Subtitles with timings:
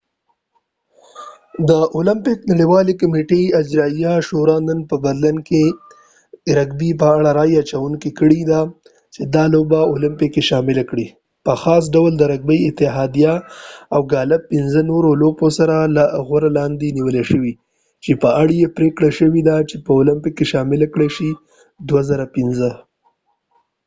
[1.69, 5.63] د اولمپک نړیوالی کمیټی اجرايیه شوری نن په برلین کې
[6.57, 8.61] رګبی په اړه رای اچونه کړي ده
[9.13, 11.07] چې دا لوبه په اولمپیک کې شامله کړي
[11.45, 13.33] په خاص ډول د رګبی اتحاديه
[13.93, 17.53] او ګالف د پنڅه نورو لوپو سره د غور لاندې نیول شوي
[18.03, 22.59] چې په اړه یې پریکړه شوي چې په اولپک کې شاملی کړای شي2005